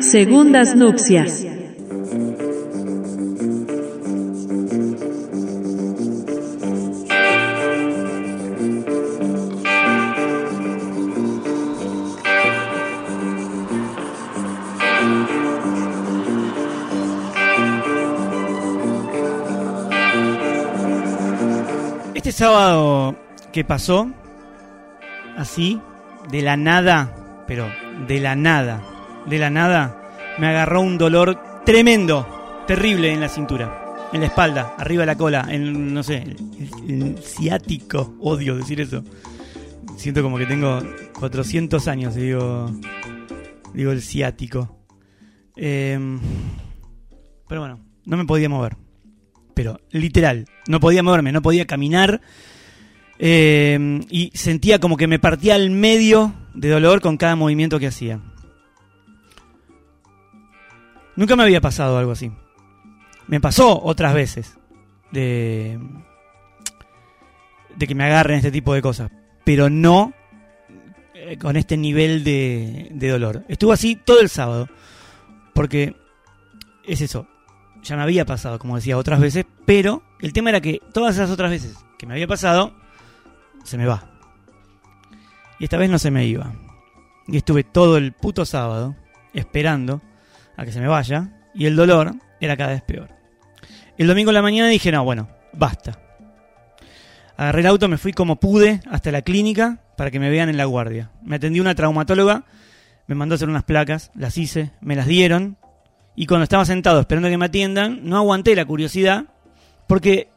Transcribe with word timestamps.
Segundas 0.00 0.76
nupcias. 0.76 1.46
Este 22.14 22.32
sábado 22.32 23.16
que 23.52 23.64
pasó, 23.64 24.10
así, 25.36 25.80
de 26.30 26.42
la 26.42 26.56
nada, 26.56 27.21
pero 27.46 27.70
de 28.06 28.20
la 28.20 28.34
nada, 28.36 28.82
de 29.26 29.38
la 29.38 29.50
nada, 29.50 30.02
me 30.38 30.46
agarró 30.48 30.80
un 30.80 30.98
dolor 30.98 31.62
tremendo, 31.64 32.64
terrible 32.66 33.12
en 33.12 33.20
la 33.20 33.28
cintura, 33.28 34.08
en 34.12 34.20
la 34.20 34.26
espalda, 34.26 34.74
arriba 34.78 35.02
de 35.02 35.06
la 35.06 35.16
cola, 35.16 35.46
en, 35.48 35.94
no 35.94 36.02
sé, 36.02 36.24
el, 36.88 37.18
ciático, 37.18 38.14
odio 38.20 38.56
decir 38.56 38.80
eso. 38.80 39.02
Siento 39.96 40.22
como 40.22 40.38
que 40.38 40.46
tengo 40.46 40.82
400 41.18 41.86
años, 41.88 42.14
digo, 42.14 42.70
digo 43.72 43.92
el 43.92 44.02
ciático. 44.02 44.78
Em, 45.56 46.18
pero 47.48 47.60
bueno, 47.60 47.80
no 48.04 48.16
me 48.16 48.24
podía 48.24 48.48
mover. 48.48 48.76
Pero 49.54 49.80
literal, 49.90 50.46
no 50.66 50.80
podía 50.80 51.02
moverme, 51.02 51.32
no 51.32 51.42
podía 51.42 51.66
caminar. 51.66 52.20
Eh, 53.24 54.00
y 54.10 54.32
sentía 54.34 54.80
como 54.80 54.96
que 54.96 55.06
me 55.06 55.20
partía 55.20 55.54
al 55.54 55.70
medio 55.70 56.34
de 56.54 56.70
dolor 56.70 57.00
con 57.00 57.16
cada 57.16 57.36
movimiento 57.36 57.78
que 57.78 57.86
hacía. 57.86 58.18
Nunca 61.14 61.36
me 61.36 61.44
había 61.44 61.60
pasado 61.60 61.98
algo 61.98 62.10
así. 62.10 62.32
Me 63.28 63.40
pasó 63.40 63.80
otras 63.80 64.12
veces 64.12 64.58
de, 65.12 65.78
de 67.76 67.86
que 67.86 67.94
me 67.94 68.02
agarren 68.02 68.38
este 68.38 68.50
tipo 68.50 68.74
de 68.74 68.82
cosas, 68.82 69.12
pero 69.44 69.70
no 69.70 70.12
eh, 71.14 71.38
con 71.38 71.56
este 71.56 71.76
nivel 71.76 72.24
de, 72.24 72.88
de 72.90 73.08
dolor. 73.08 73.44
Estuvo 73.46 73.70
así 73.70 73.94
todo 73.94 74.20
el 74.20 74.30
sábado, 74.30 74.68
porque 75.54 75.94
es 76.84 77.00
eso, 77.00 77.28
ya 77.84 77.94
me 77.94 78.02
había 78.02 78.24
pasado, 78.26 78.58
como 78.58 78.74
decía, 78.74 78.98
otras 78.98 79.20
veces, 79.20 79.46
pero 79.64 80.02
el 80.20 80.32
tema 80.32 80.50
era 80.50 80.60
que 80.60 80.80
todas 80.92 81.14
esas 81.14 81.30
otras 81.30 81.52
veces 81.52 81.76
que 81.98 82.06
me 82.06 82.14
había 82.14 82.26
pasado, 82.26 82.81
se 83.64 83.78
me 83.78 83.86
va. 83.86 84.04
Y 85.58 85.64
esta 85.64 85.76
vez 85.76 85.90
no 85.90 85.98
se 85.98 86.10
me 86.10 86.26
iba. 86.26 86.52
Y 87.28 87.36
estuve 87.36 87.64
todo 87.64 87.96
el 87.96 88.12
puto 88.12 88.44
sábado 88.44 88.96
esperando 89.32 90.02
a 90.56 90.64
que 90.64 90.72
se 90.72 90.80
me 90.80 90.88
vaya, 90.88 91.30
y 91.54 91.66
el 91.66 91.76
dolor 91.76 92.14
era 92.40 92.56
cada 92.56 92.72
vez 92.72 92.82
peor. 92.82 93.08
El 93.96 94.06
domingo 94.06 94.30
en 94.30 94.34
la 94.34 94.42
mañana 94.42 94.68
dije, 94.68 94.90
no, 94.90 95.04
bueno, 95.04 95.28
basta. 95.52 95.98
Agarré 97.36 97.60
el 97.60 97.66
auto, 97.66 97.88
me 97.88 97.98
fui 97.98 98.12
como 98.12 98.36
pude 98.36 98.80
hasta 98.90 99.10
la 99.10 99.22
clínica 99.22 99.78
para 99.96 100.10
que 100.10 100.20
me 100.20 100.30
vean 100.30 100.48
en 100.48 100.56
la 100.56 100.64
guardia. 100.64 101.10
Me 101.22 101.36
atendió 101.36 101.62
una 101.62 101.74
traumatóloga, 101.74 102.44
me 103.06 103.14
mandó 103.14 103.34
a 103.34 103.36
hacer 103.36 103.48
unas 103.48 103.64
placas, 103.64 104.10
las 104.14 104.36
hice, 104.38 104.72
me 104.80 104.96
las 104.96 105.06
dieron, 105.06 105.56
y 106.14 106.26
cuando 106.26 106.44
estaba 106.44 106.64
sentado 106.64 107.00
esperando 107.00 107.28
que 107.28 107.38
me 107.38 107.46
atiendan, 107.46 108.00
no 108.02 108.16
aguanté 108.16 108.54
la 108.54 108.64
curiosidad, 108.64 109.26
porque, 109.86 110.28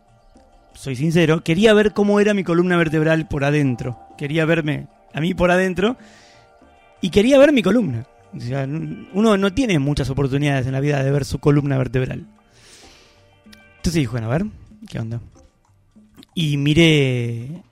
soy 0.75 0.95
sincero, 0.95 1.43
quería 1.43 1.73
ver 1.73 1.93
cómo 1.93 2.19
era 2.19 2.33
mi 2.33 2.43
columna 2.43 2.77
vertebral 2.77 3.27
por 3.27 3.43
adentro. 3.43 3.99
Quería 4.17 4.45
verme 4.45 4.87
a 5.13 5.21
mí 5.21 5.33
por 5.33 5.49
adentro 5.49 5.97
y 7.01 7.09
quería 7.09 7.39
ver 7.39 7.51
mi 7.51 7.63
columna. 7.63 8.05
O 8.35 8.39
sea, 8.39 8.63
uno 8.65 9.37
no 9.37 9.53
tiene 9.53 9.79
muchas 9.79 10.09
oportunidades 10.09 10.67
en 10.67 10.73
la 10.73 10.81
vida 10.81 11.01
de 11.03 11.11
ver 11.11 11.25
su 11.25 11.39
columna 11.39 11.77
vertebral. 11.77 12.25
Entonces 13.77 13.93
dije, 13.93 14.11
bueno, 14.11 14.27
a 14.27 14.37
ver, 14.37 14.45
¿qué 14.89 14.99
onda? 14.99 15.21
Y 16.33 16.57
miré, 16.57 17.63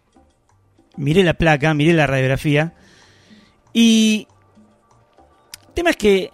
miré 0.96 1.24
la 1.24 1.34
placa, 1.34 1.74
miré 1.74 1.94
la 1.94 2.08
radiografía 2.08 2.74
y 3.74 4.28
el 5.68 5.74
tema 5.74 5.90
es 5.90 5.98
que 5.98 6.32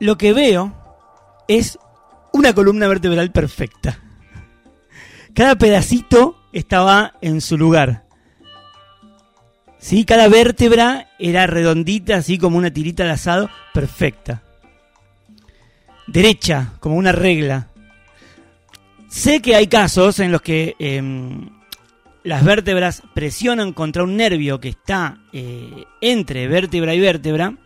lo 0.00 0.18
que 0.18 0.32
veo 0.32 0.74
es 1.48 1.78
una 2.32 2.52
columna 2.54 2.88
vertebral 2.88 3.30
perfecta. 3.30 3.98
Cada 5.34 5.56
pedacito 5.56 6.36
estaba 6.52 7.14
en 7.20 7.40
su 7.40 7.56
lugar. 7.56 8.04
¿Sí? 9.78 10.04
Cada 10.04 10.28
vértebra 10.28 11.08
era 11.18 11.46
redondita, 11.46 12.16
así 12.16 12.38
como 12.38 12.58
una 12.58 12.72
tirita 12.72 13.04
de 13.04 13.10
asado, 13.10 13.50
perfecta. 13.72 14.42
Derecha, 16.06 16.74
como 16.80 16.96
una 16.96 17.12
regla. 17.12 17.68
Sé 19.08 19.40
que 19.40 19.56
hay 19.56 19.66
casos 19.66 20.20
en 20.20 20.32
los 20.32 20.42
que 20.42 20.76
em, 20.78 21.50
las 22.22 22.44
vértebras 22.44 23.02
presionan 23.14 23.72
contra 23.72 24.04
un 24.04 24.16
nervio 24.16 24.60
que 24.60 24.68
está 24.68 25.18
eh, 25.32 25.84
entre 26.00 26.46
vértebra 26.46 26.94
y 26.94 27.00
vértebra 27.00 27.56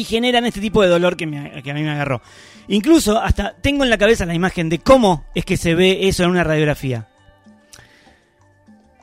y 0.00 0.04
generan 0.04 0.46
este 0.46 0.60
tipo 0.60 0.82
de 0.82 0.88
dolor 0.88 1.16
que, 1.16 1.26
me- 1.26 1.38
a 1.58 1.74
mí 1.74 1.82
me 1.82 1.90
agarró. 1.90 2.22
Incluso 2.68 3.20
hasta 3.20 3.54
tengo 3.60 3.84
en 3.84 3.90
la 3.90 3.98
cabeza 3.98 4.24
la 4.26 4.34
imagen 4.34 4.68
de 4.68 4.78
cómo 4.78 5.24
es 5.34 5.44
que 5.44 5.56
se 5.56 5.74
ve 5.74 6.08
eso 6.08 6.24
en 6.24 6.30
una 6.30 6.44
radiografía. 6.44 7.08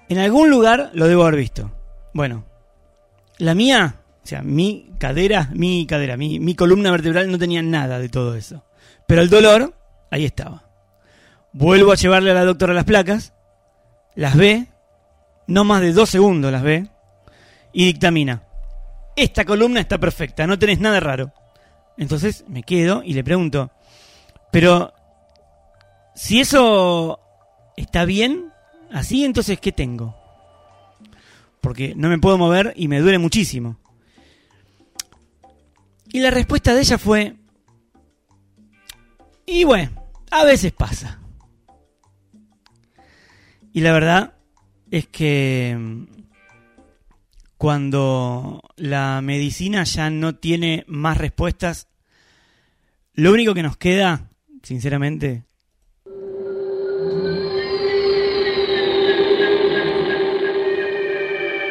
En 0.10 0.18
algún 0.20 0.50
lugar 0.50 0.92
lo 0.94 1.08
debo 1.08 1.24
haber 1.24 1.36
visto. 1.36 1.72
Bueno, 2.14 2.46
la 3.38 3.54
mía, 3.56 3.96
o 4.24 4.28
sea, 4.28 4.42
mi 4.42 4.90
cadera, 4.98 5.50
mi 5.54 5.86
cadera, 5.86 6.16
mi, 6.18 6.40
mi 6.40 6.56
columna 6.56 6.92
vertebral 6.92 7.30
no 7.30 7.38
tenía 7.38 7.62
nada 7.62 8.00
de 8.00 8.10
todo 8.10 8.36
eso. 8.36 8.64
Pero 9.06 9.22
el 9.22 9.30
dolor, 9.30 9.74
ahí 10.10 10.26
estaba. 10.26 10.64
Vuelvo 11.54 11.92
a 11.92 11.96
llevarle 11.96 12.32
a 12.32 12.36
la 12.36 12.46
doctora 12.46 12.74
las 12.74 12.86
placas, 12.86 13.34
las 14.16 14.36
ve, 14.36 14.68
no 15.48 15.64
más 15.64 15.82
de 15.82 15.94
dos 15.94 16.10
segundos 16.10 16.52
las 16.52 16.64
ve, 16.64 16.88
y 17.74 17.86
dictamina. 17.86 18.44
Esta 19.18 19.46
columna 19.46 19.80
está 19.80 19.98
perfecta, 19.98 20.46
no 20.46 20.60
tenés 20.60 20.80
nada 20.80 21.00
raro. 21.00 21.34
Entonces 21.98 22.46
me 22.48 22.62
quedo 22.62 23.02
y 23.04 23.14
le 23.14 23.24
pregunto, 23.24 23.72
pero 24.52 24.94
si 26.14 26.40
eso 26.40 27.20
está 27.76 28.06
bien, 28.06 28.54
así 28.92 29.26
entonces 29.26 29.60
¿qué 29.60 29.72
tengo? 29.72 30.16
Porque 31.62 31.96
no 31.96 32.10
me 32.10 32.20
puedo 32.20 32.38
mover 32.38 32.74
y 32.76 32.88
me 32.88 33.00
duele 33.00 33.18
muchísimo. 33.18 33.80
Y 36.14 36.20
la 36.20 36.30
respuesta 36.30 36.76
de 36.76 36.82
ella 36.82 37.00
fue, 37.00 37.36
y 39.48 39.64
bueno, 39.64 39.90
a 40.30 40.44
veces 40.44 40.74
pasa. 40.74 41.20
Y 43.74 43.82
la 43.82 43.94
verdad 43.94 44.36
es 44.92 45.08
que 45.08 46.06
cuando 47.58 48.62
la 48.76 49.22
medicina 49.22 49.84
ya 49.84 50.10
no 50.10 50.36
tiene 50.36 50.84
más 50.88 51.18
respuestas, 51.18 51.88
lo 53.14 53.34
único 53.34 53.54
que 53.54 53.64
nos 53.64 53.78
queda, 53.78 54.30
sinceramente, 54.62 55.44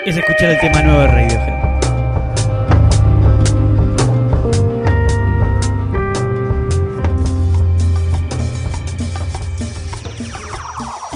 es 0.05 0.17
escuchar 0.17 0.51
el 0.51 0.61
tema 0.61 0.83
nuevo 0.83 1.01
de 1.01 1.07
Radiohead. 1.07 1.56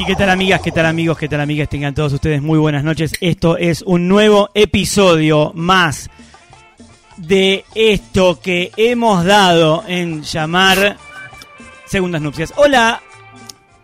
¿Y 0.00 0.06
qué 0.06 0.16
tal 0.16 0.30
amigas, 0.30 0.62
qué 0.62 0.72
tal 0.72 0.86
amigos, 0.86 1.18
qué 1.18 1.28
tal 1.28 1.42
amigas? 1.42 1.68
Tengan 1.68 1.94
todos 1.94 2.14
ustedes 2.14 2.40
muy 2.40 2.58
buenas 2.58 2.82
noches. 2.82 3.12
Esto 3.20 3.58
es 3.58 3.82
un 3.82 4.08
nuevo 4.08 4.48
episodio 4.54 5.52
más 5.54 6.08
de 7.18 7.66
esto 7.74 8.40
que 8.40 8.72
hemos 8.78 9.26
dado 9.26 9.84
en 9.86 10.22
llamar 10.22 10.96
Segundas 11.84 12.22
Nupcias. 12.22 12.54
Hola, 12.56 13.02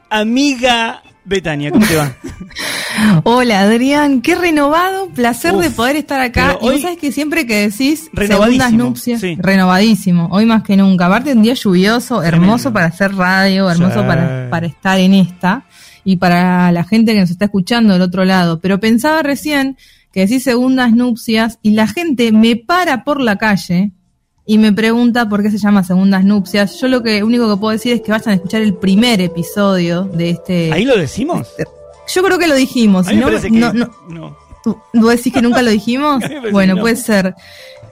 amiga 0.09 1.03
Betania, 1.27 1.71
¿cómo 1.71 1.87
te 1.87 1.97
va? 1.97 2.17
Hola 3.25 3.61
Adrián, 3.63 4.21
qué 4.23 4.35
renovado, 4.35 5.09
placer 5.11 5.55
Uf, 5.55 5.63
de 5.63 5.71
poder 5.71 5.97
estar 5.97 6.21
acá. 6.21 6.59
Y 6.61 6.65
hoy- 6.65 6.73
vos 6.75 6.83
sabés 6.83 6.99
que 6.99 7.13
siempre 7.13 7.47
que 7.47 7.69
decís 7.69 8.11
segundas 8.27 8.73
nupcias, 8.73 9.21
sí. 9.21 9.37
renovadísimo, 9.39 10.29
hoy 10.31 10.47
más 10.47 10.63
que 10.63 10.77
nunca. 10.77 11.07
Aparte 11.07 11.33
un 11.33 11.43
día 11.43 11.55
lluvioso, 11.55 12.23
hermoso 12.23 12.71
Tremendo. 12.71 12.73
para 12.73 12.87
hacer 12.87 13.15
radio, 13.15 13.71
hermoso 13.71 14.01
Sí. 14.01 14.07
para, 14.07 14.49
para 14.51 14.67
estar 14.67 14.99
en 14.99 15.15
esta 15.15 15.65
y 16.05 16.17
para 16.17 16.71
la 16.73 16.85
gente 16.85 17.13
que 17.15 17.21
nos 17.21 17.31
está 17.31 17.47
escuchando 17.47 17.93
del 17.93 18.03
otro 18.03 18.25
lado. 18.25 18.61
Pero 18.61 18.79
pensaba 18.81 19.23
recién 19.23 19.77
que 20.13 20.21
decís 20.21 20.43
segundas 20.45 20.93
nupcias 20.93 21.59
y 21.63 21.73
la 21.73 21.87
gente 21.89 22.33
me 22.33 22.57
para 22.57 23.05
por 23.05 23.21
la 23.21 23.37
calle 23.37 23.93
y 24.47 24.59
me 24.59 24.73
pregunta 24.73 25.29
por 25.29 25.43
qué 25.43 25.51
se 25.51 25.59
llama 25.59 25.83
segundas 25.83 26.25
nupcias. 26.25 26.81
Yo 26.81 26.87
lo 26.89 27.03
que 27.03 27.23
único 27.25 27.51
que 27.53 27.61
puedo 27.61 27.73
decir 27.73 27.93
es 27.93 28.01
que 28.01 28.13
vayan 28.13 28.31
a 28.31 28.35
escuchar 28.35 28.63
el 28.63 28.75
primer 28.75 29.21
episodio 29.21 30.05
de 30.05 30.31
este 30.31 30.73
¿Ahí 30.73 30.85
lo 30.85 30.97
decimos? 30.97 31.49
Yo 32.15 32.23
creo 32.23 32.39
que 32.39 32.47
lo 32.47 32.55
dijimos. 32.55 33.07
A 33.09 33.11
mí 33.13 33.19
si 33.19 33.25
me 33.25 33.31
no, 33.31 33.41
que 33.41 33.51
no- 33.51 33.73
no- 33.73 33.91
no. 34.09 34.37
¿Vos 34.95 35.11
decís 35.17 35.33
que 35.33 35.43
nunca 35.43 35.63
lo 35.63 35.71
dijimos? 35.71 36.23
Bueno, 36.53 36.77
puede 36.77 36.97
ser. 36.97 37.35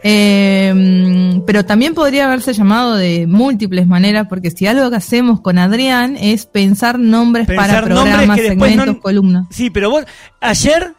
Eh, 0.03 1.41
pero 1.47 1.65
también 1.65 1.95
podría 1.95 2.27
haberse 2.27 2.53
llamado 2.53 2.95
de 2.97 3.27
múltiples 3.27 3.87
maneras, 3.87 4.27
porque 4.29 4.51
si 4.51 4.67
algo 4.67 4.91
que 4.91 4.97
hacemos 4.97 5.41
con 5.41 5.59
Adrián 5.59 6.17
es 6.21 6.47
pensar 6.47 6.99
nombres 6.99 7.47
Pensar 7.47 7.67
para 7.69 7.83
programas, 7.85 8.39
segmentos, 8.39 8.97
columnas. 8.99 9.47
Sí, 9.51 9.71
pero 9.71 9.91
vos, 9.91 10.05
ayer, 10.41 10.93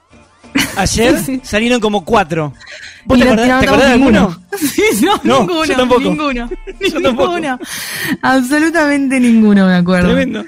ayer 0.76 1.20
Sí, 1.26 1.40
salieron 1.44 1.80
como 1.80 2.04
cuatro. 2.04 2.54
¿Vos 3.06 3.18
Y 3.18 3.22
te 3.22 3.28
acordás, 3.28 3.60
¿te 3.60 3.66
acordás 3.68 3.90
de 3.92 3.98
ninguno. 3.98 4.20
alguno? 4.22 4.46
Sí, 4.58 4.82
no, 5.06 5.20
No, 5.24 5.40
ninguno, 5.42 5.66
yo 5.66 5.76
tampoco. 5.76 6.02
ninguno, 6.02 6.50
Yo 6.90 7.02
tampoco. 7.02 7.34
ninguno. 7.40 7.60
Absolutamente 8.22 9.20
ninguno, 9.20 9.68
me 9.68 9.76
acuerdo. 9.76 10.08
Tremendo. 10.14 10.44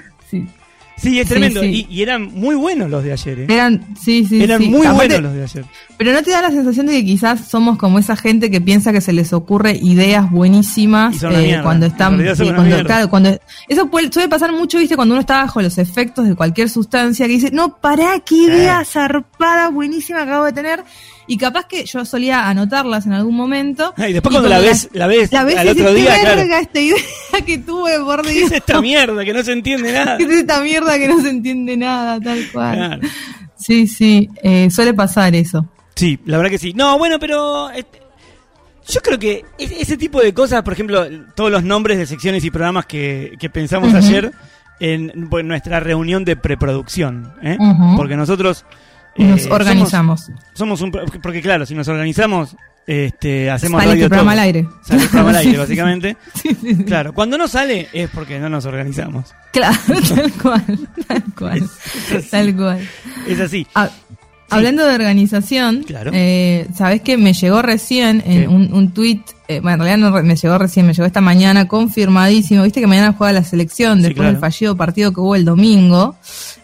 Sí. 1.00 1.20
Es 1.20 1.28
tremendo. 1.28 1.60
sí. 1.62 1.86
Y, 1.88 1.94
y 1.98 2.02
eran 2.02 2.32
muy 2.34 2.54
buenos 2.56 2.90
los 2.90 3.02
de 3.04 3.12
ayer, 3.12 3.40
¿eh? 3.40 3.46
Eran, 3.48 3.84
sí, 4.00 4.26
sí, 4.28 4.42
Eran 4.42 4.62
muy 4.64 4.86
Aparte- 4.86 5.08
buenos 5.08 5.22
los 5.22 5.34
de 5.34 5.42
ayer. 5.42 5.64
Pero 5.98 6.12
no 6.12 6.22
te 6.22 6.30
da 6.30 6.40
la 6.42 6.50
sensación 6.52 6.86
de 6.86 6.92
que 6.92 7.04
quizás 7.04 7.48
somos 7.48 7.76
como 7.76 7.98
esa 7.98 8.14
gente 8.14 8.50
que 8.52 8.60
piensa 8.60 8.92
que 8.92 9.00
se 9.00 9.12
les 9.12 9.32
ocurre 9.32 9.72
ideas 9.82 10.30
buenísimas 10.30 11.20
Y 11.20 11.26
eh, 11.26 11.58
cuando 11.62 11.86
están 11.86 12.16
sí, 12.18 12.22
una 12.22 12.34
cuando, 12.54 12.62
mierda. 12.62 12.84
claro, 12.84 13.10
cuando 13.10 13.36
eso 13.68 13.90
puede- 13.90 14.12
suele 14.12 14.28
pasar 14.28 14.52
mucho, 14.52 14.78
viste, 14.78 14.94
cuando 14.94 15.14
uno 15.14 15.20
está 15.20 15.38
bajo 15.42 15.60
los 15.60 15.76
efectos 15.76 16.28
de 16.28 16.36
cualquier 16.36 16.70
sustancia 16.70 17.26
que 17.26 17.32
dice, 17.32 17.50
no, 17.50 17.78
pará, 17.78 18.20
qué 18.24 18.36
idea 18.36 18.80
Eh. 18.80 18.84
zarpada, 18.84 19.70
buenísima 19.70 20.22
acabo 20.22 20.44
de 20.44 20.52
tener. 20.52 20.84
Y 21.26 21.36
capaz 21.36 21.66
que 21.66 21.84
yo 21.84 22.04
solía 22.04 22.48
anotarlas 22.48 23.04
en 23.06 23.12
algún 23.14 23.34
momento. 23.34 23.92
Y 24.08 24.12
después 24.12 24.32
cuando 24.32 24.48
la 24.48 24.60
ves, 24.60 24.88
la 24.92 25.08
ves, 25.08 25.32
la 25.32 25.42
ves 25.42 25.56
al 25.56 25.66
y 25.66 25.70
otro 25.70 25.92
día, 25.94 26.14
claro. 26.20 26.40
esta 26.40 26.80
idea 26.80 26.96
que 27.44 27.58
tuve, 27.58 27.98
por 27.98 28.22
¿Qué 28.22 28.44
es 28.44 28.52
esta 28.52 28.80
mierda 28.80 29.24
que 29.24 29.32
no 29.32 29.42
se 29.42 29.52
entiende 29.52 29.92
nada? 29.92 30.16
¿Qué 30.18 30.22
es 30.24 30.30
esta 30.30 30.60
mierda 30.60 30.96
que 30.96 31.08
no 31.08 31.20
se 31.20 31.30
entiende 31.30 31.76
nada, 31.76 32.20
tal 32.20 32.38
cual? 32.52 32.76
Claro. 32.76 33.02
Sí, 33.56 33.88
sí, 33.88 34.28
eh, 34.44 34.68
suele 34.70 34.94
pasar 34.94 35.34
eso. 35.34 35.66
Sí, 35.98 36.18
la 36.26 36.36
verdad 36.36 36.50
que 36.50 36.58
sí. 36.58 36.72
No, 36.74 36.96
bueno, 36.98 37.18
pero 37.18 37.70
este, 37.70 38.00
yo 38.88 39.00
creo 39.00 39.18
que 39.18 39.44
es- 39.58 39.72
ese 39.72 39.96
tipo 39.96 40.20
de 40.20 40.32
cosas, 40.32 40.62
por 40.62 40.72
ejemplo, 40.72 41.04
todos 41.34 41.50
los 41.50 41.62
nombres 41.64 41.98
de 41.98 42.06
secciones 42.06 42.44
y 42.44 42.50
programas 42.50 42.86
que, 42.86 43.34
que 43.38 43.50
pensamos 43.50 43.92
ayer 43.94 44.32
en 44.80 45.12
bueno, 45.28 45.48
nuestra 45.48 45.80
reunión 45.80 46.24
de 46.24 46.36
preproducción, 46.36 47.32
¿eh? 47.42 47.58
Porque 47.96 48.16
nosotros 48.16 48.64
eh, 49.16 49.24
Nos 49.24 49.42
somos- 49.42 49.54
organizamos. 49.56 50.30
Somos, 50.54 50.80
un 50.80 50.92
porque 50.92 51.42
claro, 51.42 51.66
si 51.66 51.74
nos 51.74 51.88
organizamos, 51.88 52.54
este, 52.86 53.50
hacemos 53.50 53.80
Sale 53.80 53.90
radio 53.92 54.04
este 54.04 54.08
programa 54.10 54.32
al 54.32 54.38
aire. 54.38 54.68
Sale 54.82 55.02
el 55.02 55.08
programa 55.08 55.30
al 55.30 55.36
aire, 55.36 55.58
básicamente. 55.64 56.16
Sí, 56.40 56.56
sí, 56.60 56.74
sí. 56.76 56.84
Claro, 56.84 57.12
cuando 57.12 57.36
no 57.36 57.48
sale 57.48 57.88
es 57.92 58.08
porque 58.10 58.38
no 58.38 58.48
nos 58.48 58.64
organizamos. 58.66 59.34
Claro, 59.52 59.76
tal 60.14 60.32
cual, 60.42 60.64
tal 61.08 61.24
cual, 61.36 61.70
tal 62.30 62.56
cual. 62.56 62.88
Es 63.26 63.40
así. 63.40 63.66
Ah, 63.74 63.90
Hablando 64.50 64.86
de 64.86 64.94
organización, 64.94 65.82
Claro. 65.86 66.10
eh, 66.14 66.66
sabes 66.74 67.02
que 67.02 67.16
me 67.16 67.32
llegó 67.34 67.60
recién 67.62 68.22
en 68.26 68.42
¿Qué? 68.42 68.48
un, 68.48 68.72
un 68.72 68.92
tweet, 68.92 69.20
eh, 69.48 69.60
bueno, 69.60 69.74
en 69.74 69.80
realidad 69.88 70.08
no 70.10 70.16
re- 70.16 70.22
me 70.22 70.36
llegó 70.36 70.56
recién, 70.58 70.86
me 70.86 70.94
llegó 70.94 71.06
esta 71.06 71.20
mañana 71.20 71.68
confirmadísimo. 71.68 72.62
Viste 72.62 72.80
que 72.80 72.86
mañana 72.86 73.14
juega 73.16 73.32
la 73.32 73.44
selección 73.44 73.98
Sí, 73.98 74.04
después 74.04 74.16
claro. 74.16 74.32
del 74.32 74.40
fallido 74.40 74.76
partido 74.76 75.12
que 75.12 75.20
hubo 75.20 75.34
el 75.36 75.44
domingo. 75.44 76.16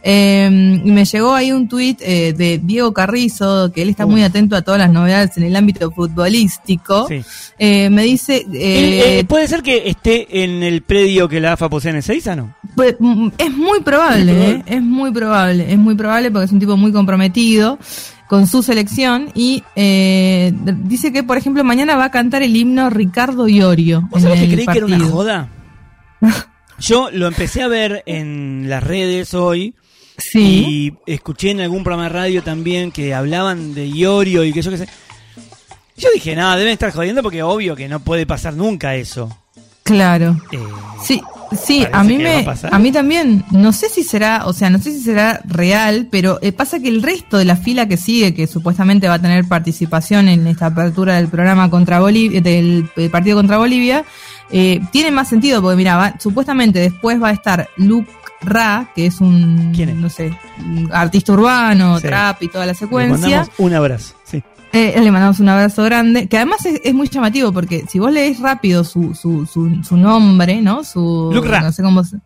Eh, 0.06 0.50
me 0.84 1.06
llegó 1.06 1.32
ahí 1.32 1.50
un 1.50 1.66
tweet 1.66 1.96
eh, 2.00 2.34
de 2.34 2.58
Diego 2.58 2.92
Carrizo, 2.92 3.72
que 3.72 3.80
él 3.80 3.88
está 3.88 4.04
muy 4.04 4.22
atento 4.22 4.54
a 4.54 4.60
todas 4.60 4.78
las 4.78 4.90
novedades 4.90 5.38
en 5.38 5.44
el 5.44 5.56
ámbito 5.56 5.90
futbolístico. 5.90 7.08
Sí. 7.08 7.22
Eh, 7.58 7.88
me 7.88 8.02
dice, 8.02 8.44
eh, 8.52 9.20
eh, 9.20 9.24
¿Puede 9.24 9.48
ser 9.48 9.62
que 9.62 9.88
esté 9.88 10.42
en 10.44 10.62
el 10.62 10.82
predio 10.82 11.26
que 11.26 11.40
la 11.40 11.54
AFA 11.54 11.70
posee 11.70 11.92
en 11.92 11.96
Ezeiza, 11.96 12.36
no? 12.36 12.54
Pues, 12.76 12.96
mm, 13.00 13.28
es 13.38 13.50
muy 13.50 13.80
probable, 13.80 14.50
¿eh? 14.50 14.62
es 14.66 14.82
muy 14.82 15.10
probable, 15.10 15.72
es 15.72 15.78
muy 15.78 15.94
probable 15.94 16.30
porque 16.30 16.44
es 16.44 16.52
un 16.52 16.60
tipo 16.60 16.76
muy 16.76 16.92
comprometido 16.92 17.78
con 18.28 18.46
su 18.46 18.62
selección 18.62 19.30
y 19.34 19.62
dice 19.74 21.14
que, 21.14 21.22
por 21.22 21.38
ejemplo, 21.38 21.64
mañana 21.64 21.96
va 21.96 22.04
a 22.04 22.10
cantar 22.10 22.42
el 22.42 22.54
himno 22.54 22.90
Ricardo 22.90 23.48
Iorio. 23.48 24.06
¿Vos 24.10 24.20
sabés 24.20 24.40
que 24.40 24.48
creí 24.48 24.66
que 24.66 24.78
era 24.78 24.86
una 24.86 25.00
joda? 25.00 25.48
Yo 26.78 27.10
lo 27.10 27.26
empecé 27.26 27.62
a 27.62 27.68
ver 27.68 28.02
en 28.04 28.68
las 28.68 28.82
redes 28.82 29.32
hoy 29.32 29.74
Sí, 30.18 30.94
y 31.06 31.12
escuché 31.12 31.50
en 31.50 31.60
algún 31.60 31.82
programa 31.82 32.04
de 32.04 32.08
radio 32.14 32.42
también 32.42 32.92
que 32.92 33.14
hablaban 33.14 33.74
de 33.74 33.88
Iorio 33.88 34.44
y 34.44 34.52
que 34.52 34.62
yo 34.62 34.70
qué 34.70 34.78
sé. 34.78 34.88
Yo 35.96 36.08
dije, 36.14 36.34
nada, 36.34 36.56
deben 36.56 36.72
estar 36.72 36.92
jodiendo 36.92 37.22
porque 37.22 37.42
obvio 37.42 37.76
que 37.76 37.88
no 37.88 38.00
puede 38.00 38.26
pasar 38.26 38.54
nunca 38.54 38.94
eso. 38.96 39.36
claro. 39.82 40.36
Eh, 40.52 40.58
Sí, 41.04 41.20
sí, 41.62 41.86
a 41.92 42.02
mí 42.02 42.14
a 42.14 42.18
me, 42.18 42.42
pasar. 42.44 42.74
a 42.74 42.78
mí 42.78 42.90
también, 42.90 43.44
no 43.50 43.72
sé 43.74 43.90
si 43.90 44.02
será, 44.02 44.46
o 44.46 44.52
sea, 44.54 44.70
no 44.70 44.78
sé 44.78 44.90
si 44.92 45.00
será 45.02 45.42
real, 45.44 46.08
pero 46.10 46.38
eh, 46.40 46.50
pasa 46.52 46.80
que 46.80 46.88
el 46.88 47.02
resto 47.02 47.36
de 47.36 47.44
la 47.44 47.56
fila 47.56 47.86
que 47.86 47.98
sigue, 47.98 48.32
que 48.34 48.46
supuestamente 48.46 49.06
va 49.06 49.14
a 49.14 49.18
tener 49.22 49.44
participación 49.46 50.28
en 50.28 50.46
esta 50.46 50.66
apertura 50.66 51.16
del 51.16 51.28
programa 51.28 51.68
contra 51.68 52.00
Bolivia, 52.00 52.40
del, 52.40 52.88
eh, 52.96 53.10
partido 53.10 53.36
contra 53.36 53.58
Bolivia, 53.58 54.04
eh, 54.50 54.80
tiene 54.92 55.10
más 55.10 55.28
sentido, 55.28 55.60
porque 55.60 55.76
mira, 55.76 55.96
va- 55.96 56.14
supuestamente 56.18 56.78
después 56.78 57.22
va 57.22 57.28
a 57.28 57.32
estar 57.32 57.68
Luke 57.76 58.10
Ra, 58.44 58.90
que 58.94 59.06
es 59.06 59.20
un, 59.20 59.72
¿Quién 59.74 59.88
es? 59.90 59.96
no 59.96 60.08
sé, 60.08 60.36
un 60.58 60.88
artista 60.92 61.32
urbano, 61.32 61.98
Sí. 61.98 62.06
trap 62.06 62.42
y 62.42 62.48
toda 62.48 62.66
la 62.66 62.72
le 62.72 62.78
secuencia. 62.78 63.28
mandamos 63.38 63.50
un 63.58 63.74
abrazo. 63.74 64.14
Sí. 64.24 64.42
Eh, 64.72 65.00
le 65.00 65.10
mandamos 65.12 65.38
un 65.38 65.48
abrazo 65.48 65.84
grande, 65.84 66.26
que 66.28 66.36
además 66.36 66.66
es, 66.66 66.80
es 66.82 66.92
muy 66.94 67.08
llamativo 67.08 67.52
porque 67.52 67.84
si 67.88 67.98
vos 68.00 68.10
lees 68.10 68.40
rápido 68.40 68.82
su, 68.82 69.14
su, 69.14 69.46
su, 69.46 69.82
su 69.84 69.96
nombre, 69.96 70.60
¿no? 70.60 70.82
Su, 70.82 71.30
Lucra. 71.32 71.60
No 71.60 71.70
sé 71.70 71.82
cómo 71.82 72.02
se- 72.02 72.16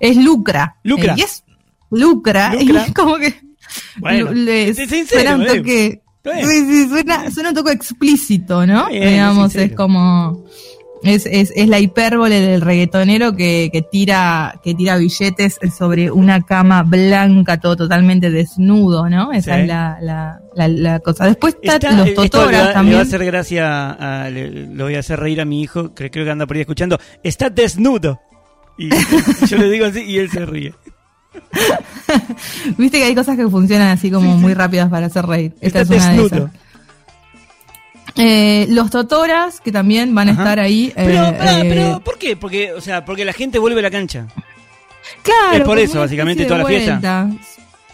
Es 0.00 0.16
Lucra. 0.16 0.76
Lucra. 0.84 1.12
Eh, 1.12 1.16
y 1.18 1.22
es 1.22 1.44
Lucra. 1.90 2.54
Lucra. 2.54 2.62
Y 2.62 2.76
es 2.88 2.94
como 2.94 3.16
que. 3.18 3.38
Bueno, 3.98 4.30
le- 4.32 4.72
sincero, 4.74 5.34
un 5.34 5.42
eh. 5.42 5.46
toque. 5.58 6.02
Sí, 6.24 6.60
sí, 6.66 6.88
suena, 6.88 7.30
suena 7.30 7.50
un 7.50 7.54
toque 7.54 7.72
explícito, 7.72 8.66
¿no? 8.66 8.88
Bien, 8.88 9.08
Digamos, 9.10 9.52
sincero. 9.52 9.64
es 9.70 9.76
como. 9.76 10.44
Es, 11.04 11.26
es, 11.26 11.52
es 11.54 11.68
la 11.68 11.78
hipérbole 11.78 12.40
del 12.40 12.60
reggaetonero 12.60 13.36
que, 13.36 13.70
que 13.72 13.82
tira 13.82 14.58
que 14.64 14.74
tira 14.74 14.96
billetes 14.96 15.58
sobre 15.78 16.10
una 16.10 16.42
cama 16.42 16.82
blanca, 16.82 17.60
todo 17.60 17.76
totalmente 17.76 18.30
desnudo, 18.30 19.08
¿no? 19.08 19.32
Esa 19.32 19.54
Sí. 19.54 19.60
es 19.62 19.68
la, 19.68 19.98
la, 20.02 20.40
la, 20.56 20.68
la 20.68 20.98
cosa. 21.00 21.26
Después 21.26 21.56
está, 21.62 21.92
los 21.92 22.08
eh, 22.08 22.12
totoras 22.14 22.46
va, 22.46 22.50
le 22.50 22.66
va 22.68 22.72
también. 22.72 22.98
a 22.98 23.02
hacer 23.02 23.24
gracia, 23.24 23.90
a- 24.24 24.30
le, 24.30 24.66
lo 24.66 24.84
voy 24.84 24.96
a 24.96 24.98
hacer 25.00 25.20
reír 25.20 25.40
a 25.40 25.44
mi 25.44 25.62
hijo, 25.62 25.94
que 25.94 26.10
creo 26.10 26.24
que 26.24 26.30
anda 26.32 26.46
por 26.46 26.56
ahí 26.56 26.62
escuchando. 26.62 26.98
Está 27.22 27.48
desnudo. 27.48 28.20
Y 28.76 28.88
yo 29.48 29.56
le 29.56 29.70
digo 29.70 29.86
así 29.86 30.00
y 30.02 30.18
él 30.18 30.30
se 30.30 30.44
ríe. 30.46 30.74
Viste 32.76 32.98
que 32.98 33.04
hay 33.04 33.14
cosas 33.14 33.36
que 33.36 33.48
funcionan 33.48 33.88
así 33.88 34.10
como 34.10 34.36
muy 34.36 34.54
rápidas 34.54 34.88
para 34.90 35.06
hacer 35.06 35.26
reír. 35.26 35.54
Esta 35.60 35.80
Está 35.82 35.94
es 35.96 36.02
una 36.02 36.12
de 36.12 36.22
desnudo. 36.22 36.36
esas. 36.46 36.67
Eh, 38.18 38.66
los 38.70 38.90
totoras 38.90 39.60
que 39.60 39.70
también 39.72 40.14
van 40.14 40.28
a 40.28 40.32
Ajá. 40.32 40.42
estar 40.42 40.60
ahí. 40.60 40.92
Pero, 40.94 41.24
eh, 41.24 41.36
eh, 41.40 41.66
pero, 41.68 42.00
¿por 42.00 42.18
qué? 42.18 42.36
Porque, 42.36 42.72
o 42.72 42.80
sea, 42.80 43.04
porque 43.04 43.24
la 43.24 43.32
gente 43.32 43.58
vuelve 43.58 43.78
a 43.80 43.82
la 43.84 43.90
cancha. 43.90 44.26
Claro, 45.22 45.56
Es 45.58 45.62
por 45.62 45.78
eso, 45.78 46.00
básicamente, 46.00 46.44
toda 46.44 46.58
la 46.58 46.66
fiesta. 46.66 47.30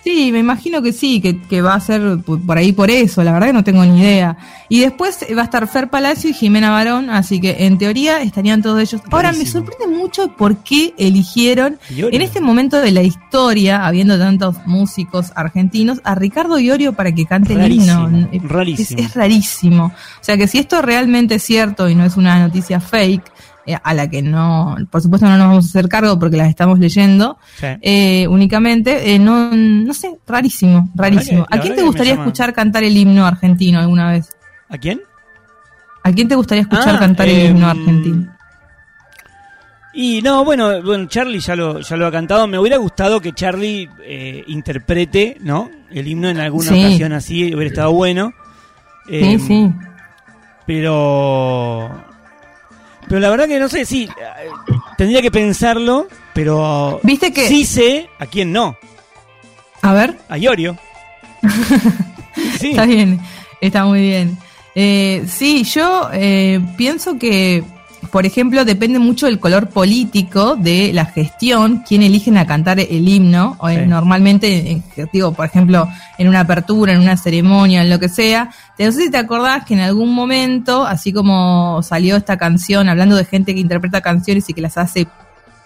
Sí, 0.04 0.30
me 0.32 0.38
imagino 0.40 0.82
que 0.82 0.92
sí, 0.92 1.18
que, 1.22 1.40
que 1.40 1.62
va 1.62 1.74
a 1.74 1.80
ser 1.80 2.18
por 2.24 2.58
ahí 2.58 2.72
por 2.72 2.90
eso, 2.90 3.24
la 3.24 3.32
verdad 3.32 3.46
que 3.46 3.52
no 3.54 3.64
tengo 3.64 3.82
ni 3.86 3.98
idea. 4.00 4.36
Y 4.68 4.80
después 4.80 5.18
va 5.34 5.40
a 5.40 5.44
estar 5.44 5.66
Fer 5.66 5.88
Palacio 5.88 6.28
y 6.28 6.34
Jimena 6.34 6.70
Barón, 6.70 7.08
así 7.08 7.40
que 7.40 7.64
en 7.64 7.78
teoría 7.78 8.20
estarían 8.20 8.60
todos 8.60 8.80
ellos. 8.82 9.00
Ahora 9.10 9.32
me 9.32 9.46
sorprende 9.46 9.86
mucho 9.86 10.28
por 10.36 10.58
qué 10.58 10.92
eligieron 10.98 11.78
Iorio. 11.88 12.14
en 12.14 12.20
este 12.22 12.42
momento 12.42 12.82
de 12.82 12.90
la 12.92 13.02
historia, 13.02 13.86
habiendo 13.86 14.18
tantos 14.18 14.56
músicos 14.66 15.32
argentinos, 15.36 16.02
a 16.04 16.14
Ricardo 16.14 16.58
Iorio 16.58 16.92
para 16.92 17.10
que 17.12 17.24
cante 17.24 17.54
el 17.54 17.60
Rarísimo, 17.60 18.08
himno. 18.08 18.28
Es- 18.30 18.42
rarísimo. 18.42 19.00
Es, 19.00 19.06
es 19.06 19.14
rarísimo. 19.14 19.84
O 19.86 19.92
sea 20.24 20.36
que 20.36 20.46
si 20.48 20.58
esto 20.58 20.82
realmente 20.82 21.36
es 21.36 21.42
cierto 21.42 21.88
y 21.88 21.94
no 21.94 22.04
es 22.04 22.18
una 22.18 22.38
noticia 22.40 22.78
fake, 22.78 23.22
eh, 23.26 23.30
a 23.82 23.94
la 23.94 24.08
que 24.10 24.20
no, 24.22 24.76
por 24.90 25.00
supuesto 25.00 25.26
no 25.26 25.36
nos 25.38 25.48
vamos 25.48 25.64
a 25.64 25.68
hacer 25.68 25.88
cargo 25.88 26.18
porque 26.18 26.36
las 26.36 26.48
estamos 26.48 26.78
leyendo, 26.78 27.38
Sí. 27.56 27.66
eh, 27.80 28.26
únicamente, 28.28 29.14
eh, 29.14 29.18
no, 29.18 29.50
no 29.52 29.94
sé, 29.94 30.16
rarísimo, 30.26 30.90
rarísimo. 30.94 31.46
¿A 31.50 31.58
quién 31.58 31.74
te 31.74 31.82
gustaría 31.82 32.14
escuchar 32.14 32.52
cantar 32.52 32.84
el 32.84 32.96
himno 32.96 33.24
argentino 33.26 33.78
alguna 33.80 34.10
vez? 34.10 34.30
¿A 34.68 34.76
quién? 34.78 35.00
¿A 36.02 36.12
quién 36.12 36.28
te 36.28 36.34
gustaría 36.34 36.62
escuchar 36.62 36.96
Ah, 36.96 36.98
cantar 36.98 37.28
el 37.28 37.38
eh, 37.38 37.46
himno 37.46 37.66
argentino? 37.68 38.30
Y 39.96 40.20
no, 40.22 40.44
bueno, 40.44 40.82
bueno, 40.82 41.06
Charlie 41.06 41.38
ya 41.38 41.54
lo, 41.54 41.78
ya 41.80 41.96
lo 41.96 42.06
ha 42.08 42.10
cantado. 42.10 42.46
Me 42.48 42.58
hubiera 42.58 42.78
gustado 42.78 43.20
que 43.20 43.32
Charlie 43.32 43.88
eh, 44.02 44.42
interprete, 44.48 45.36
¿no? 45.40 45.70
El 45.90 46.08
himno 46.08 46.28
en 46.28 46.40
alguna 46.40 46.68
Sí. 46.70 46.84
ocasión 46.84 47.12
así, 47.12 47.44
hubiera 47.54 47.68
estado 47.68 47.92
bueno. 47.92 48.32
Sí, 49.06 49.14
Eh, 49.14 49.38
sí. 49.38 49.72
Pero. 50.66 52.04
Pero 53.14 53.20
la 53.22 53.30
verdad 53.30 53.46
que 53.46 53.60
no 53.60 53.68
sé, 53.68 53.84
sí. 53.86 54.08
eh, 54.20 54.48
Tendría 54.98 55.22
que 55.22 55.30
pensarlo, 55.30 56.08
pero. 56.32 56.98
¿Viste 57.04 57.32
que- 57.32 57.46
Sí 57.46 57.64
sé 57.64 58.08
a 58.18 58.26
quién 58.26 58.52
no. 58.52 58.76
A 59.82 59.92
ver, 59.92 60.18
A 60.28 60.36
Iorio. 60.36 60.76
sí. 62.58 62.70
está 62.70 62.86
bien, 62.86 63.20
está 63.60 63.84
muy 63.84 64.00
bien. 64.00 64.36
Eh, 64.74 65.24
sí, 65.28 65.62
yo 65.62 66.08
eh, 66.12 66.58
pienso 66.76 67.16
que 67.16 67.62
por 68.10 68.26
ejemplo, 68.26 68.64
depende 68.64 68.98
mucho 68.98 69.26
del 69.26 69.38
color 69.38 69.68
político 69.68 70.56
de 70.56 70.92
la 70.92 71.06
gestión, 71.06 71.82
quién 71.86 72.02
eligen 72.02 72.36
a 72.36 72.46
cantar 72.46 72.80
el 72.80 73.08
himno. 73.08 73.56
O, 73.58 73.68
Sí. 73.68 73.76
Normalmente, 73.86 74.82
eh, 74.96 75.06
digo, 75.12 75.32
por 75.32 75.46
ejemplo, 75.46 75.88
en 76.18 76.28
una 76.28 76.40
apertura, 76.40 76.92
en 76.92 77.00
una 77.00 77.16
ceremonia, 77.16 77.82
en 77.82 77.90
lo 77.90 77.98
que 77.98 78.08
sea. 78.08 78.50
No 78.78 78.92
sé 78.92 79.02
si 79.04 79.10
te 79.10 79.18
acordás 79.18 79.64
que 79.64 79.74
en 79.74 79.80
algún 79.80 80.14
momento, 80.14 80.86
así 80.86 81.12
como 81.12 81.82
salió 81.82 82.16
esta 82.16 82.36
canción, 82.36 82.88
hablando 82.88 83.16
de 83.16 83.24
gente 83.24 83.54
que 83.54 83.60
interpreta 83.60 84.00
canciones 84.00 84.48
y 84.48 84.54
que 84.54 84.60
las 84.60 84.78
hace 84.78 85.06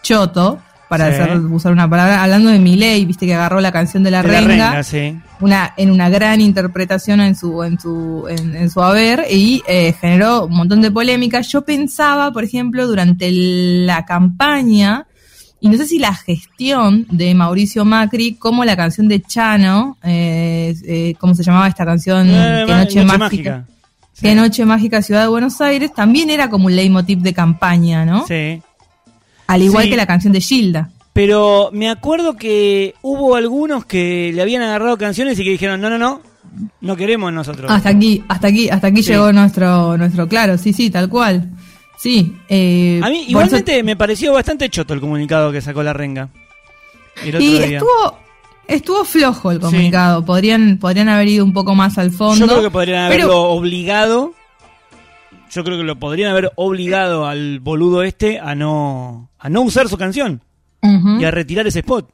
choto, 0.03 0.61
para 0.89 1.09
Sí. 1.15 1.21
hacer, 1.21 1.39
usar 1.39 1.73
una 1.73 1.89
palabra, 1.89 2.23
hablando 2.23 2.49
de 2.51 2.59
Miley, 2.59 3.05
viste 3.05 3.27
que 3.27 3.35
agarró 3.35 3.61
la 3.61 3.71
canción 3.73 4.03
de 4.03 4.11
la, 4.11 4.23
De 4.23 4.29
la 4.33 4.41
renga, 4.41 4.69
renga, 4.71 4.83
sí. 4.83 5.19
una, 5.41 5.75
en 5.77 5.91
una 5.91 6.09
gran 6.09 6.41
interpretación 6.41 7.21
en 7.21 7.37
su, 7.37 7.63
en 7.63 7.79
su, 7.79 8.25
en, 8.29 8.57
en 8.57 8.71
su 8.71 8.83
haber 8.83 9.27
y 9.31 9.63
eh, 9.69 9.95
generó 10.01 10.47
un 10.47 10.57
montón 10.57 10.81
de 10.81 10.91
polémica. 10.91 11.41
Yo 11.43 11.63
pensaba, 11.63 12.31
por 12.33 12.43
ejemplo, 12.45 12.87
durante 12.87 13.31
la 13.31 14.05
campaña, 14.05 15.07
y 15.61 15.69
no 15.69 15.77
sé 15.77 15.87
si 15.87 15.99
la 15.99 16.15
gestión 16.15 17.05
de 17.11 17.35
Mauricio 17.35 17.85
Macri, 17.85 18.35
como 18.35 18.65
la 18.65 18.77
canción 18.77 19.09
de 19.09 19.21
Chano, 19.21 19.97
eh, 20.05 20.75
eh, 20.87 21.15
¿cómo 21.19 21.35
se 21.35 21.43
llamaba 21.43 21.67
esta 21.69 21.85
canción? 21.85 22.29
Eh, 22.31 22.65
Qué 22.67 22.75
noche, 22.75 23.05
mágica. 23.05 23.65
Sí. 24.13 24.23
Qué 24.23 24.35
noche 24.35 24.65
mágica 24.65 25.03
Ciudad 25.03 25.23
de 25.23 25.29
Buenos 25.29 25.61
Aires, 25.61 25.93
también 25.93 26.31
era 26.31 26.49
como 26.49 26.67
un 26.67 26.75
leitmotiv 26.77 27.19
de 27.19 27.35
campaña, 27.35 28.05
¿no? 28.05 28.27
Sí. 28.27 28.63
Al 29.49 29.63
igual 29.63 29.85
Sí. 29.85 29.91
que 29.91 29.97
la 29.97 30.07
canción 30.07 30.33
de 30.33 30.41
Gilda. 30.41 30.91
Pero 31.13 31.71
me 31.73 31.91
acuerdo 31.91 32.37
que 32.37 32.95
hubo 33.03 33.35
algunos 33.35 33.85
que 33.85 34.31
le 34.33 34.41
habían 34.41 34.63
agarrado 34.63 34.97
canciones 34.97 35.37
y 35.41 35.43
que 35.45 35.51
dijeron, 35.51 35.81
no, 35.81 35.91
no, 35.91 35.99
no, 35.99 36.21
no 36.81 36.97
queremos 36.97 37.33
nosotros. 37.33 37.69
Hasta 37.71 37.89
aquí, 37.89 38.23
hasta 38.29 38.47
aquí, 38.49 38.69
hasta 38.69 38.87
aquí 38.87 39.03
Sí. 39.03 39.11
llegó 39.11 39.33
nuestro, 39.33 39.97
nuestro 39.99 40.29
claro, 40.29 40.57
sí, 40.59 40.73
sí, 40.73 40.91
tal 40.91 41.09
cual. 41.09 41.51
Sí. 41.99 42.37
Eh, 42.49 43.01
A 43.03 43.09
mí 43.11 43.25
igualmente 43.27 43.83
me 43.83 43.97
pareció 43.97 44.33
bastante 44.33 44.69
choto 44.71 44.95
el 44.95 45.01
comunicado 45.01 45.51
que 45.51 45.61
sacó 45.61 45.83
la 45.83 45.93
renga. 45.93 46.29
El 47.25 47.31
eso- 47.31 47.39
otro 47.39 47.41
y 47.41 47.53
día. 47.69 47.79
estuvo, 47.79 48.19
estuvo 48.69 49.05
flojo 49.05 49.51
el 49.51 49.57
Sí. 49.59 49.63
comunicado. 49.65 50.25
Podrían, 50.25 50.79
podrían 50.79 51.09
haber 51.09 51.27
ido 51.27 51.45
un 51.45 51.53
poco 51.53 51.75
más 51.75 51.99
al 51.99 52.13
fondo. 52.13 52.47
Yo 52.47 52.53
creo 52.53 52.63
que 52.63 52.71
podrían 52.71 53.09
pero- 53.09 53.25
haberlo 53.25 53.43
obligado. 53.51 54.35
Yo 55.51 55.65
creo 55.65 55.79
que 55.79 55.85
lo 55.85 55.99
podrían 55.99 56.31
haber 56.31 56.53
obligado 56.57 57.27
al 57.27 57.61
boludo 57.61 58.03
este 58.03 58.39
a 58.39 58.55
no 58.55 59.31
a 59.39 59.49
no 59.49 59.63
usar 59.63 59.89
su 59.89 59.97
canción 59.97 60.43
y 60.83 61.25
a 61.25 61.31
retirar 61.31 61.67
ese 61.67 61.81
spot. 61.81 62.11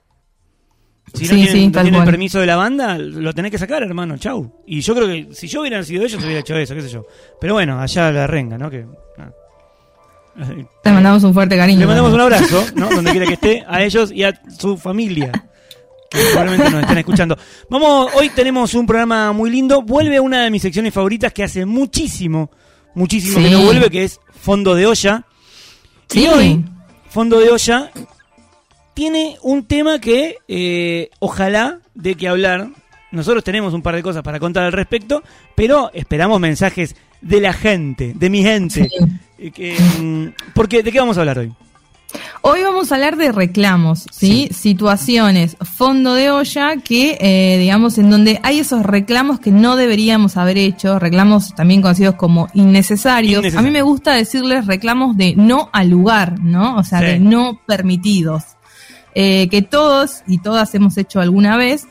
Si 1.13 1.25
no 1.25 1.29
Sí, 1.29 1.35
tienen, 1.35 1.53
sí, 1.53 1.67
no 1.67 1.73
tal 1.73 1.83
tienen 1.85 2.01
el 2.01 2.07
permiso 2.07 2.41
de 2.41 2.47
la 2.47 2.57
banda, 2.57 2.99
lo 2.99 3.33
tenés 3.35 3.51
que 3.51 3.59
sacar, 3.59 3.83
hermano, 3.83 4.17
chau. 4.17 4.51
Y 4.67 4.81
yo 4.81 4.95
creo 4.95 5.07
que 5.07 5.29
si 5.33 5.47
yo 5.47 5.61
hubiera 5.61 5.83
sido 5.85 6.05
ellos, 6.05 6.23
hubiera 6.25 6.41
hecho 6.41 6.57
eso, 6.57 6.75
qué 6.75 6.83
sé 6.83 6.89
yo. 6.89 7.07
Pero 7.41 7.55
bueno, 7.55 7.79
allá 7.81 8.11
la 8.11 8.27
renga, 8.27 8.59
¿no? 8.59 8.71
Que. 8.71 8.87
Te 10.83 10.91
mandamos 10.91 11.23
un 11.23 11.33
fuerte 11.33 11.57
cariño. 11.57 11.81
Le 11.81 11.87
mandamos 11.87 12.13
un 12.13 12.21
abrazo, 12.21 12.65
¿no? 12.75 12.89
Donde 12.91 13.13
quiera 13.13 13.27
que 13.27 13.35
esté, 13.35 13.65
a 13.69 13.83
ellos 13.83 14.11
y 14.11 14.25
a 14.25 14.33
su 14.59 14.77
familia. 14.77 15.31
Que 16.11 16.21
probablemente 16.33 16.71
nos 16.71 16.83
estén 16.83 16.99
escuchando. 16.99 17.39
Vamos, 17.69 18.13
hoy 18.15 18.31
tenemos 18.31 18.75
un 18.75 18.87
programa 18.87 19.33
muy 19.33 19.51
lindo. 19.51 19.83
Vuelve 19.83 20.19
una 20.19 20.45
de 20.45 20.51
mis 20.51 20.63
secciones 20.63 20.93
favoritas 20.93 21.33
que 21.33 21.45
hace 21.45 21.65
muchísimo, 21.65 22.51
muchísimo 22.95 23.39
que 23.43 23.51
no 23.51 23.63
vuelve, 23.63 23.91
que 23.91 24.05
es 24.05 24.21
Fondo 24.41 24.75
de 24.75 24.87
Olla. 24.87 25.25
Sí. 26.09 26.25
Y 26.25 26.27
hoy, 26.27 26.65
Fondo 27.11 27.39
de 27.41 27.51
Olla 27.51 27.91
tiene 28.95 29.37
un 29.43 29.65
tema 29.65 29.99
que 29.99 30.37
eh, 30.49 31.11
ojalá 31.19 31.81
de 31.95 32.15
que 32.15 32.29
hablar. 32.29 32.69
Nosotros 33.11 33.45
tenemos 33.45 33.75
un 33.75 33.83
par 33.83 33.95
de 33.95 34.03
cosas 34.03 34.23
para 34.23 34.41
contar 34.41 34.65
al 34.65 34.73
respecto, 34.73 35.23
pero 35.55 35.91
esperamos 35.95 36.41
mensajes 36.41 36.97
de 37.21 37.41
la 37.41 37.53
gente, 37.53 38.13
de 38.15 38.31
mi 38.31 38.43
gente. 38.43 38.89
Sí. 38.89 39.05
Eh, 39.39 39.51
que, 39.51 39.77
mm, 40.01 40.53
porque, 40.55 40.83
¿de 40.83 40.91
qué 40.91 40.99
vamos 40.99 41.17
a 41.17 41.21
hablar 41.21 41.39
hoy? 41.39 41.53
Hoy 42.43 42.63
vamos 42.63 42.93
a 42.93 42.97
hablar 42.97 43.17
de 43.17 43.33
reclamos, 43.33 44.07
¿sí? 44.13 44.49
Situaciones, 44.53 45.57
fondo 45.61 46.15
de 46.15 46.31
olla, 46.31 46.77
que, 46.77 47.17
eh, 47.21 47.59
digamos, 47.59 47.97
en 47.99 48.11
donde 48.11 48.39
hay 48.43 48.59
esos 48.59 48.83
reclamos 48.85 49.41
que 49.41 49.51
no 49.51 49.77
deberíamos 49.77 50.37
haber 50.37 50.59
hecho, 50.59 50.99
reclamos 50.99 51.55
también 51.55 51.81
conocidos 51.83 52.17
como 52.17 52.49
innecesarios. 52.55 53.55
A 53.55 53.63
mí 53.63 53.71
me 53.71 53.83
gusta 53.83 54.13
decirles 54.13 54.67
reclamos 54.67 55.17
de 55.17 55.35
no 55.37 55.71
al 55.73 55.89
lugar, 55.91 56.39
¿no? 56.41 56.77
O 56.77 56.85
sea, 56.85 56.99
Sí. 57.01 57.05
de 57.07 57.19
no 57.21 57.61
permitidos. 57.67 58.43
Eh, 59.15 59.49
que 59.49 59.63
todos 59.63 60.23
y 60.27 60.39
todas 60.39 60.75
hemos 60.75 60.97
hecho 60.99 61.21
alguna 61.21 61.57
vez. 61.57 61.87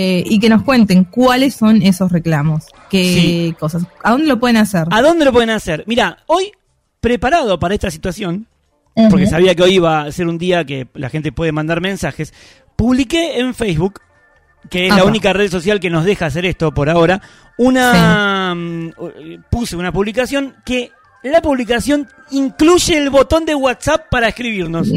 eh, 0.00 0.22
y 0.24 0.38
que 0.38 0.48
nos 0.48 0.62
cuenten 0.62 1.02
cuáles 1.02 1.56
son 1.56 1.82
esos 1.82 2.12
reclamos, 2.12 2.66
qué 2.88 3.14
Sí. 3.50 3.56
cosas, 3.58 3.82
a 4.04 4.12
dónde 4.12 4.28
lo 4.28 4.38
pueden 4.38 4.56
hacer. 4.56 4.86
¿A 4.92 5.02
dónde 5.02 5.24
lo 5.24 5.32
pueden 5.32 5.50
hacer? 5.50 5.82
Mira, 5.88 6.18
hoy, 6.28 6.52
preparado 7.00 7.58
para 7.58 7.74
esta 7.74 7.90
situación, 7.90 8.46
porque 9.10 9.26
sabía 9.26 9.54
que 9.54 9.62
hoy 9.62 9.74
iba 9.74 10.02
a 10.02 10.12
ser 10.12 10.26
un 10.26 10.38
día 10.38 10.64
que 10.64 10.88
la 10.94 11.10
gente 11.10 11.32
puede 11.32 11.52
mandar 11.52 11.80
mensajes, 11.80 12.32
publiqué 12.76 13.38
en 13.40 13.54
Facebook, 13.54 14.00
que 14.70 14.88
es 14.88 14.94
la 14.94 15.04
única 15.04 15.32
red 15.32 15.50
social 15.50 15.80
que 15.80 15.90
nos 15.90 16.04
deja 16.04 16.26
hacer 16.26 16.44
esto 16.46 16.72
por 16.72 16.90
ahora, 16.90 17.20
una 17.56 18.54
mm, 18.54 18.90
puse 19.50 19.76
una 19.76 19.92
publicación 19.92 20.54
que 20.64 20.92
la 21.22 21.42
publicación 21.42 22.06
incluye 22.30 22.96
el 22.96 23.10
botón 23.10 23.44
de 23.44 23.54
WhatsApp 23.54 24.08
para 24.08 24.28
escribirnos. 24.28 24.88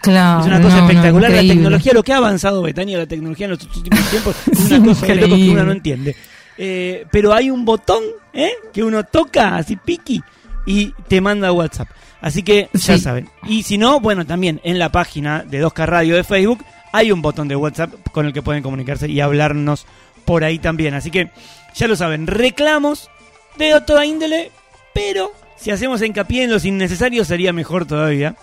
Claro, 0.00 0.40
Es 0.40 0.46
una 0.46 0.62
cosa 0.62 0.76
no, 0.76 0.82
no, 0.82 0.88
espectacular. 0.88 1.30
la 1.30 1.40
tecnología, 1.40 1.92
lo 1.92 2.02
que 2.02 2.12
ha 2.12 2.18
avanzado 2.18 2.62
Betania, 2.62 2.98
la 2.98 3.06
tecnología 3.06 3.46
en 3.46 3.50
los 3.50 3.62
últimos 3.62 4.10
tiempos, 4.10 4.36
es 4.50 4.70
una 4.70 4.86
cosa 4.86 5.06
de 5.06 5.14
loco 5.16 5.36
que 5.36 5.50
uno 5.50 5.64
no 5.64 5.72
entiende. 5.72 6.16
Eh, 6.58 7.06
pero 7.10 7.34
hay 7.34 7.50
un 7.50 7.64
botón 7.64 8.02
¿eh? 8.32 8.52
que 8.72 8.82
uno 8.82 9.04
toca 9.04 9.56
así 9.56 9.76
piqui 9.76 10.22
y 10.66 10.92
te 11.08 11.20
manda 11.20 11.52
WhatsApp. 11.52 11.88
Así 12.20 12.42
que 12.42 12.68
ya 12.72 12.96
Sí. 12.96 12.98
saben. 12.98 13.28
Y 13.46 13.62
si 13.62 13.78
no, 13.78 14.00
bueno, 14.00 14.24
también 14.26 14.60
en 14.64 14.78
la 14.78 14.90
página 14.90 15.44
de 15.48 15.60
2K 15.62 15.86
Radio 15.86 16.16
de 16.16 16.24
Facebook 16.24 16.64
hay 16.92 17.12
un 17.12 17.20
botón 17.22 17.46
de 17.48 17.56
WhatsApp 17.56 17.92
con 18.12 18.26
el 18.26 18.32
que 18.32 18.42
pueden 18.42 18.62
comunicarse 18.62 19.08
y 19.08 19.20
hablarnos 19.20 19.86
por 20.24 20.42
ahí 20.44 20.58
también. 20.58 20.94
Así 20.94 21.10
que 21.10 21.30
ya 21.74 21.86
lo 21.86 21.94
saben, 21.96 22.26
reclamos 22.26 23.10
de 23.58 23.80
toda 23.86 24.06
índole, 24.06 24.50
pero 24.94 25.30
si 25.56 25.70
hacemos 25.70 26.02
hincapié 26.02 26.44
en 26.44 26.50
los 26.50 26.64
innecesarios 26.64 27.28
sería 27.28 27.52
mejor 27.52 27.86
todavía. 27.86 28.34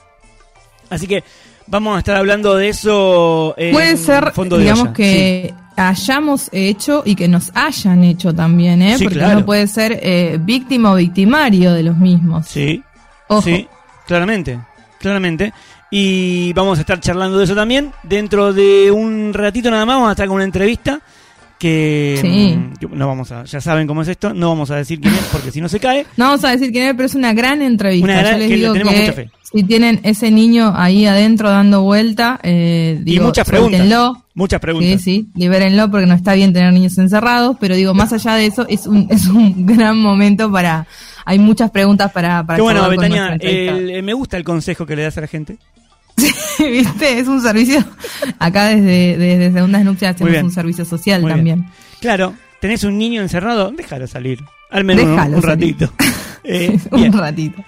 Así 0.89 1.07
que 1.07 1.23
vamos 1.67 1.95
a 1.95 1.99
estar 1.99 2.15
hablando 2.15 2.55
de 2.55 2.69
eso 2.69 3.55
en 3.57 3.71
Puede 3.73 3.97
ser, 3.97 4.31
fondo 4.33 4.57
de 4.57 4.63
digamos, 4.63 4.83
olla. 4.85 4.93
que 4.93 5.53
hayamos 5.75 6.49
hecho 6.51 7.01
y 7.05 7.15
que 7.15 7.27
nos 7.27 7.51
hayan 7.55 8.03
hecho 8.03 8.33
también, 8.33 8.81
¿eh? 8.83 8.97
Sí, 8.97 9.05
Porque 9.05 9.19
claro. 9.19 9.37
uno 9.37 9.45
puede 9.45 9.65
ser 9.67 9.99
eh, 10.03 10.37
víctima 10.39 10.91
o 10.91 10.95
victimario 10.95 11.73
de 11.73 11.83
los 11.83 11.97
mismos. 11.97 12.45
Sí, 12.47 12.83
Ojo. 13.27 13.41
sí, 13.41 13.67
claramente, 14.07 14.59
claramente. 14.99 15.53
Y 15.91 16.51
vamos 16.53 16.77
a 16.79 16.81
estar 16.81 16.99
charlando 16.99 17.37
de 17.37 17.43
eso 17.45 17.55
también. 17.55 17.91
Dentro 18.03 18.51
de 18.53 18.89
un 18.91 19.31
ratito 19.33 19.69
nada 19.69 19.85
más 19.85 19.95
vamos 19.95 20.09
a 20.09 20.11
estar 20.13 20.27
con 20.27 20.35
una 20.35 20.43
entrevista 20.43 20.99
que, 21.59 22.17
Sí. 22.19 22.55
mm, 22.57 22.73
que 22.77 22.87
no 22.87 23.07
vamos 23.07 23.31
a, 23.31 23.43
ya 23.45 23.61
saben 23.61 23.87
cómo 23.87 24.01
es 24.01 24.07
esto, 24.07 24.33
no 24.33 24.49
vamos 24.49 24.69
a 24.71 24.75
decir 24.75 24.99
quién 24.99 25.13
es 25.13 25.21
porque 25.31 25.51
si 25.51 25.61
no 25.61 25.69
se 25.69 25.79
cae. 25.79 26.05
No 26.17 26.25
vamos 26.25 26.43
a 26.43 26.49
decir 26.51 26.71
quién 26.71 26.87
es, 26.87 26.93
pero 26.93 27.05
es 27.05 27.15
una 27.15 27.33
gran 27.33 27.61
entrevista. 27.61 28.05
Una 28.05 28.21
gran- 28.21 28.33
Yo 28.33 28.37
les 28.39 28.47
que 28.47 28.53
le 28.55 28.59
digo 28.61 28.73
tenemos 28.73 28.93
que 28.93 28.99
mucha 29.01 29.13
fe. 29.13 29.29
si 29.43 29.63
tienen 29.63 29.99
ese 30.03 30.31
niño 30.31 30.73
ahí 30.75 31.05
adentro 31.05 31.49
dando 31.49 31.83
vuelta, 31.83 32.39
eh, 32.43 33.01
y 33.05 33.19
muchas 33.19 33.47
preguntas. 33.47 33.77
suéltenlo. 33.79 34.23
Muchas 34.35 34.57
Sí, 34.57 34.61
preguntas. 34.61 35.01
sí, 35.01 35.27
libérenlo 35.35 35.91
porque 35.91 36.07
no 36.07 36.15
está 36.15 36.33
bien 36.33 36.53
tener 36.53 36.73
niños 36.73 36.97
encerrados, 36.97 37.55
pero 37.59 37.75
digo, 37.75 37.93
más 37.93 38.11
allá 38.11 38.33
de 38.33 38.47
eso, 38.47 38.65
es 38.67 38.87
un, 38.87 39.07
es 39.11 39.27
un 39.27 39.65
gran 39.67 39.97
momento 39.99 40.51
para... 40.51 40.85
Hay 41.25 41.39
muchas 41.39 41.71
preguntas 41.71 42.11
para... 42.11 42.45
para 42.45 42.57
Qué 42.57 42.61
bueno, 42.61 42.87
Betania, 42.89 43.37
el- 43.39 43.89
eh, 43.89 44.01
me 44.01 44.13
gusta 44.13 44.37
el 44.37 44.43
consejo 44.43 44.85
que 44.85 44.95
le 44.95 45.03
das 45.03 45.17
a 45.17 45.21
la 45.21 45.27
gente. 45.27 45.57
¿Viste? 46.59 47.19
Es 47.19 47.27
un 47.27 47.41
servicio. 47.41 47.83
Acá 48.39 48.67
desde, 48.67 49.17
desde 49.17 49.51
Segundas 49.53 49.83
Nupcias 49.83 50.15
hacemos 50.15 50.43
un 50.43 50.51
servicio 50.51 50.85
social 50.85 51.21
Muy 51.21 51.29
bien. 51.33 51.37
también. 51.37 51.65
Claro, 51.99 52.33
tenés 52.61 52.83
un 52.83 52.97
niño 52.97 53.21
encerrado, 53.21 53.71
déjalo 53.71 54.05
salir. 54.07 54.39
Al 54.69 54.83
menos 54.83 55.05
un- 55.05 55.41
ratito. 55.41 55.91
Eh, 56.45 56.77
un 56.91 57.13
ratito. 57.13 57.63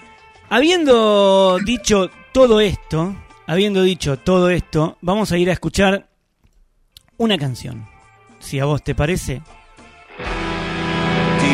Habiendo 0.50 1.58
dicho 1.64 2.10
todo 2.32 2.60
esto, 2.60 3.16
habiendo 3.46 3.82
dicho 3.82 4.18
todo 4.18 4.50
esto, 4.50 4.98
vamos 5.00 5.32
a 5.32 5.38
ir 5.38 5.48
a 5.48 5.54
escuchar 5.54 6.06
una 7.16 7.38
canción. 7.38 7.86
Si 8.38 8.58
a 8.60 8.66
vos 8.66 8.82
te 8.84 8.94
parece. 8.94 9.40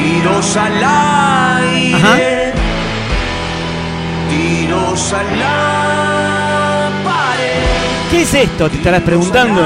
Tiros 0.02 0.56
al 0.56 0.72
aire. 0.74 1.94
Ajá. 1.94 2.18
Tiros 4.28 5.12
a 5.12 5.22
la 5.22 6.90
pared. 7.04 8.10
¿Qué 8.10 8.22
es 8.22 8.34
esto? 8.34 8.68
Te 8.68 8.78
estarás 8.78 9.02
preguntando. 9.02 9.62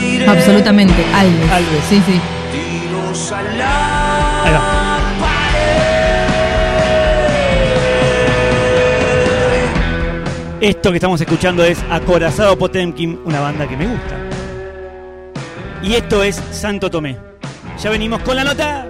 Aire. 0.00 0.26
Absolutamente, 0.26 1.04
Alves. 1.14 1.50
Alves. 1.50 1.84
Sí, 1.90 2.02
sí. 2.06 2.20
Tiros 2.52 3.32
a 3.32 3.42
la 3.42 4.44
Ahí 4.44 4.52
va. 4.52 4.80
Esto 10.60 10.90
que 10.90 10.96
estamos 10.96 11.20
escuchando 11.20 11.62
es 11.64 11.84
Acorazado 11.90 12.56
Potemkin, 12.56 13.20
una 13.26 13.40
banda 13.40 13.68
que 13.68 13.76
me 13.76 13.86
gusta. 13.86 14.16
Y 15.82 15.92
esto 15.92 16.22
es 16.22 16.36
Santo 16.50 16.90
Tomé. 16.90 17.18
Ya 17.82 17.90
venimos 17.90 18.22
con 18.22 18.36
la 18.36 18.44
nota. 18.44 18.86